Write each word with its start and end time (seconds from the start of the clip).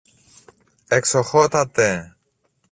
Εξοχώτατε! 0.97 1.89